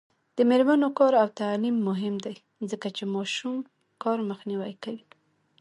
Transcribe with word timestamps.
د 0.37 0.39
میرمنو 0.49 0.89
کار 0.99 1.13
او 1.21 1.27
تعلیم 1.41 1.75
مهم 1.89 2.15
دی 2.25 2.35
ځکه 2.71 2.87
چې 2.97 3.03
ماشوم 3.15 3.55
کار 4.03 4.17
مخنیوی 4.29 4.73
کوي. 4.83 5.03